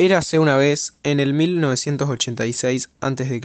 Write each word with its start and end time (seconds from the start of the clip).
Érase 0.00 0.38
una 0.38 0.56
vez 0.56 0.94
en 1.02 1.20
el 1.20 1.34
1986 1.34 2.88
a.C. 3.02 3.40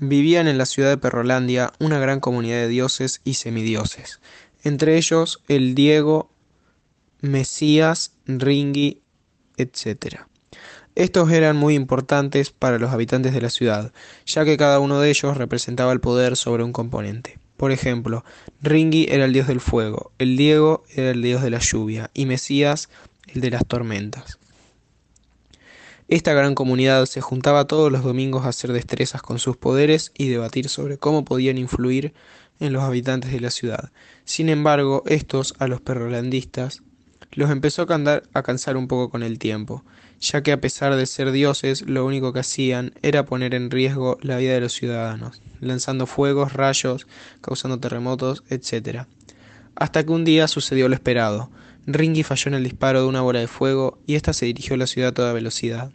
Vivían 0.00 0.46
en 0.46 0.58
la 0.58 0.66
ciudad 0.66 0.90
de 0.90 0.98
Perrolandia 0.98 1.72
una 1.78 1.98
gran 1.98 2.20
comunidad 2.20 2.56
de 2.56 2.68
dioses 2.68 3.22
y 3.24 3.34
semidioses, 3.34 4.20
entre 4.64 4.98
ellos 4.98 5.42
el 5.48 5.74
Diego, 5.74 6.30
Mesías, 7.22 8.12
Ringi, 8.26 9.00
etc. 9.56 10.26
Estos 10.94 11.30
eran 11.30 11.56
muy 11.56 11.74
importantes 11.74 12.50
para 12.50 12.78
los 12.78 12.90
habitantes 12.90 13.32
de 13.32 13.40
la 13.40 13.48
ciudad, 13.48 13.94
ya 14.26 14.44
que 14.44 14.58
cada 14.58 14.78
uno 14.78 15.00
de 15.00 15.08
ellos 15.08 15.38
representaba 15.38 15.94
el 15.94 16.00
poder 16.00 16.36
sobre 16.36 16.64
un 16.64 16.74
componente. 16.74 17.38
Por 17.56 17.72
ejemplo, 17.72 18.26
Ringi 18.60 19.06
era 19.08 19.24
el 19.24 19.32
dios 19.32 19.46
del 19.46 19.62
fuego, 19.62 20.12
el 20.18 20.36
Diego 20.36 20.84
era 20.94 21.12
el 21.12 21.22
dios 21.22 21.40
de 21.40 21.48
la 21.48 21.60
lluvia 21.60 22.10
y 22.12 22.26
Mesías 22.26 22.90
el 23.28 23.40
de 23.40 23.52
las 23.52 23.64
tormentas. 23.64 24.38
Esta 26.12 26.34
gran 26.34 26.54
comunidad 26.54 27.06
se 27.06 27.22
juntaba 27.22 27.66
todos 27.66 27.90
los 27.90 28.04
domingos 28.04 28.44
a 28.44 28.50
hacer 28.50 28.74
destrezas 28.74 29.22
con 29.22 29.38
sus 29.38 29.56
poderes 29.56 30.12
y 30.14 30.28
debatir 30.28 30.68
sobre 30.68 30.98
cómo 30.98 31.24
podían 31.24 31.56
influir 31.56 32.12
en 32.60 32.74
los 32.74 32.82
habitantes 32.82 33.32
de 33.32 33.40
la 33.40 33.50
ciudad. 33.50 33.90
Sin 34.26 34.50
embargo, 34.50 35.04
estos, 35.06 35.54
a 35.58 35.68
los 35.68 35.80
perrolandistas, 35.80 36.82
los 37.30 37.50
empezó 37.50 37.86
a 37.88 38.42
cansar 38.42 38.76
un 38.76 38.88
poco 38.88 39.08
con 39.08 39.22
el 39.22 39.38
tiempo, 39.38 39.84
ya 40.20 40.42
que 40.42 40.52
a 40.52 40.60
pesar 40.60 40.96
de 40.96 41.06
ser 41.06 41.32
dioses, 41.32 41.80
lo 41.80 42.04
único 42.04 42.34
que 42.34 42.40
hacían 42.40 42.92
era 43.00 43.24
poner 43.24 43.54
en 43.54 43.70
riesgo 43.70 44.18
la 44.20 44.36
vida 44.36 44.52
de 44.52 44.60
los 44.60 44.74
ciudadanos, 44.74 45.40
lanzando 45.60 46.04
fuegos, 46.06 46.52
rayos, 46.52 47.06
causando 47.40 47.80
terremotos, 47.80 48.44
etc. 48.50 49.06
Hasta 49.76 50.04
que 50.04 50.12
un 50.12 50.26
día 50.26 50.46
sucedió 50.46 50.90
lo 50.90 50.94
esperado. 50.94 51.48
Ringy 51.86 52.22
falló 52.22 52.48
en 52.48 52.54
el 52.56 52.64
disparo 52.64 53.00
de 53.00 53.08
una 53.08 53.22
bola 53.22 53.40
de 53.40 53.48
fuego 53.48 53.98
y 54.06 54.16
ésta 54.16 54.34
se 54.34 54.44
dirigió 54.44 54.74
a 54.74 54.76
la 54.76 54.86
ciudad 54.86 55.08
a 55.08 55.14
toda 55.14 55.32
velocidad 55.32 55.90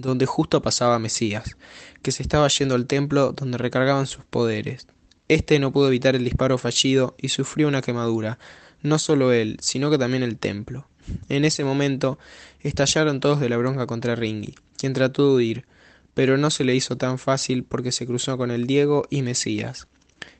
donde 0.00 0.26
justo 0.26 0.62
pasaba 0.62 0.98
Mesías, 0.98 1.56
que 2.02 2.12
se 2.12 2.22
estaba 2.22 2.48
yendo 2.48 2.74
al 2.74 2.86
templo 2.86 3.32
donde 3.32 3.58
recargaban 3.58 4.06
sus 4.06 4.24
poderes. 4.24 4.86
Este 5.28 5.58
no 5.58 5.72
pudo 5.72 5.88
evitar 5.88 6.16
el 6.16 6.24
disparo 6.24 6.58
fallido 6.58 7.14
y 7.18 7.28
sufrió 7.28 7.68
una 7.68 7.82
quemadura, 7.82 8.38
no 8.82 8.98
solo 8.98 9.32
él, 9.32 9.58
sino 9.60 9.90
que 9.90 9.98
también 9.98 10.22
el 10.22 10.38
templo. 10.38 10.88
En 11.28 11.44
ese 11.44 11.64
momento 11.64 12.18
estallaron 12.60 13.20
todos 13.20 13.40
de 13.40 13.48
la 13.48 13.56
bronca 13.56 13.86
contra 13.86 14.14
Ringi, 14.14 14.54
quien 14.76 14.92
trató 14.92 15.28
de 15.28 15.34
huir, 15.34 15.66
pero 16.14 16.36
no 16.36 16.50
se 16.50 16.64
le 16.64 16.74
hizo 16.74 16.96
tan 16.96 17.18
fácil 17.18 17.64
porque 17.64 17.92
se 17.92 18.06
cruzó 18.06 18.36
con 18.36 18.50
el 18.50 18.66
Diego 18.66 19.06
y 19.10 19.22
Mesías, 19.22 19.88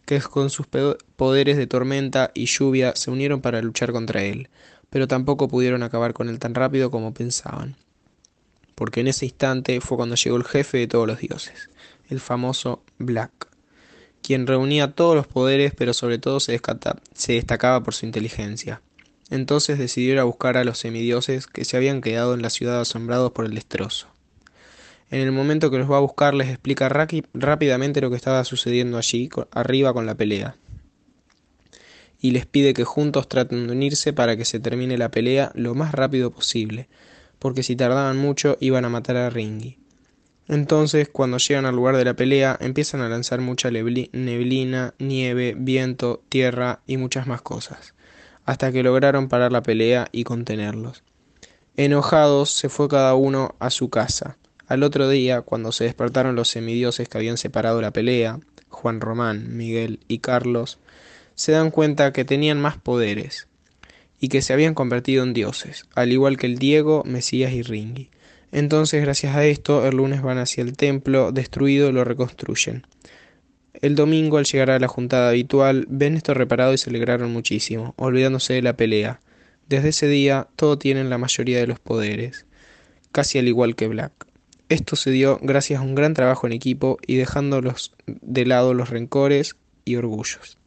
que 0.04 0.20
con 0.20 0.50
sus 0.50 0.66
poderes 1.16 1.56
de 1.56 1.66
tormenta 1.66 2.30
y 2.34 2.46
lluvia 2.46 2.94
se 2.96 3.10
unieron 3.10 3.40
para 3.40 3.62
luchar 3.62 3.92
contra 3.92 4.22
él, 4.22 4.48
pero 4.90 5.08
tampoco 5.08 5.48
pudieron 5.48 5.82
acabar 5.82 6.12
con 6.12 6.28
él 6.28 6.38
tan 6.38 6.54
rápido 6.54 6.90
como 6.90 7.14
pensaban 7.14 7.76
porque 8.74 9.00
en 9.00 9.08
ese 9.08 9.26
instante 9.26 9.80
fue 9.80 9.96
cuando 9.96 10.16
llegó 10.16 10.36
el 10.36 10.44
jefe 10.44 10.78
de 10.78 10.86
todos 10.86 11.06
los 11.06 11.20
dioses, 11.20 11.70
el 12.08 12.20
famoso 12.20 12.82
Black, 12.98 13.48
quien 14.22 14.46
reunía 14.46 14.92
todos 14.92 15.14
los 15.14 15.26
poderes 15.26 15.72
pero 15.76 15.92
sobre 15.92 16.18
todo 16.18 16.40
se, 16.40 16.60
destacaba 17.28 17.82
por 17.82 17.94
su 17.94 18.06
inteligencia. 18.06 18.80
Entonces 19.30 19.78
decidió 19.78 20.12
ir 20.12 20.18
a 20.18 20.24
buscar 20.24 20.56
a 20.56 20.64
los 20.64 20.78
semidioses 20.78 21.46
que 21.46 21.64
se 21.64 21.76
habían 21.76 22.00
quedado 22.00 22.34
en 22.34 22.42
la 22.42 22.50
ciudad 22.50 22.80
asombrados 22.80 23.32
por 23.32 23.46
el 23.46 23.54
destrozo. 23.54 24.08
En 25.10 25.20
el 25.20 25.32
momento 25.32 25.70
que 25.70 25.78
los 25.78 25.90
va 25.90 25.98
a 25.98 26.00
buscar 26.00 26.34
les 26.34 26.48
explica 26.48 26.88
rápidamente 26.88 28.00
lo 28.00 28.10
que 28.10 28.16
estaba 28.16 28.44
sucediendo 28.44 28.98
allí 28.98 29.28
arriba 29.50 29.92
con 29.92 30.06
la 30.06 30.14
pelea. 30.14 30.56
Y 32.20 32.30
les 32.30 32.46
pide 32.46 32.72
que 32.72 32.84
juntos 32.84 33.28
traten 33.28 33.66
de 33.66 33.72
unirse 33.72 34.12
para 34.12 34.36
que 34.36 34.44
se 34.44 34.60
termine 34.60 34.96
la 34.96 35.10
pelea 35.10 35.50
lo 35.54 35.74
más 35.74 35.92
rápido 35.92 36.30
posible, 36.30 36.88
porque 37.42 37.64
si 37.64 37.74
tardaban 37.74 38.18
mucho 38.18 38.56
iban 38.60 38.84
a 38.84 38.88
matar 38.88 39.16
a 39.16 39.28
Ringy. 39.28 39.76
Entonces, 40.46 41.08
cuando 41.08 41.38
llegan 41.38 41.66
al 41.66 41.74
lugar 41.74 41.96
de 41.96 42.04
la 42.04 42.14
pelea, 42.14 42.56
empiezan 42.60 43.00
a 43.00 43.08
lanzar 43.08 43.40
mucha 43.40 43.68
neblina, 43.68 44.94
nieve, 45.00 45.56
viento, 45.58 46.22
tierra 46.28 46.82
y 46.86 46.98
muchas 46.98 47.26
más 47.26 47.42
cosas, 47.42 47.94
hasta 48.44 48.70
que 48.70 48.84
lograron 48.84 49.26
parar 49.26 49.50
la 49.50 49.64
pelea 49.64 50.06
y 50.12 50.22
contenerlos. 50.22 51.02
Enojados, 51.76 52.52
se 52.52 52.68
fue 52.68 52.86
cada 52.86 53.16
uno 53.16 53.56
a 53.58 53.70
su 53.70 53.90
casa. 53.90 54.36
Al 54.68 54.84
otro 54.84 55.08
día, 55.08 55.42
cuando 55.42 55.72
se 55.72 55.82
despertaron 55.82 56.36
los 56.36 56.48
semidioses 56.48 57.08
que 57.08 57.18
habían 57.18 57.38
separado 57.38 57.82
la 57.82 57.90
pelea, 57.90 58.38
Juan 58.68 59.00
Román, 59.00 59.56
Miguel 59.56 59.98
y 60.06 60.20
Carlos, 60.20 60.78
se 61.34 61.50
dan 61.50 61.72
cuenta 61.72 62.12
que 62.12 62.24
tenían 62.24 62.60
más 62.60 62.76
poderes, 62.76 63.48
y 64.22 64.28
que 64.28 64.40
se 64.40 64.52
habían 64.52 64.74
convertido 64.74 65.24
en 65.24 65.34
dioses, 65.34 65.84
al 65.96 66.12
igual 66.12 66.36
que 66.36 66.46
el 66.46 66.56
Diego, 66.56 67.02
Mesías 67.04 67.52
y 67.52 67.62
Ringi. 67.62 68.08
Entonces, 68.52 69.02
gracias 69.02 69.34
a 69.34 69.44
esto, 69.44 69.84
el 69.84 69.96
lunes 69.96 70.22
van 70.22 70.38
hacia 70.38 70.62
el 70.62 70.76
templo 70.76 71.32
destruido 71.32 71.90
lo 71.90 72.04
reconstruyen. 72.04 72.86
El 73.80 73.96
domingo, 73.96 74.38
al 74.38 74.44
llegar 74.44 74.70
a 74.70 74.78
la 74.78 74.86
juntada 74.86 75.30
habitual, 75.30 75.86
ven 75.88 76.14
esto 76.14 76.34
reparado 76.34 76.72
y 76.72 76.78
se 76.78 76.90
alegraron 76.90 77.32
muchísimo, 77.32 77.94
olvidándose 77.96 78.52
de 78.52 78.62
la 78.62 78.76
pelea. 78.76 79.20
Desde 79.68 79.88
ese 79.88 80.06
día, 80.06 80.46
todos 80.54 80.78
tienen 80.78 81.10
la 81.10 81.18
mayoría 81.18 81.58
de 81.58 81.66
los 81.66 81.80
poderes, 81.80 82.46
casi 83.10 83.40
al 83.40 83.48
igual 83.48 83.74
que 83.74 83.88
Black. 83.88 84.12
Esto 84.68 84.94
se 84.94 85.10
dio 85.10 85.40
gracias 85.42 85.80
a 85.80 85.82
un 85.82 85.96
gran 85.96 86.14
trabajo 86.14 86.46
en 86.46 86.52
equipo 86.52 86.98
y 87.04 87.16
dejándolos 87.16 87.92
de 88.06 88.46
lado 88.46 88.72
los 88.72 88.88
rencores 88.88 89.56
y 89.84 89.96
orgullos. 89.96 90.61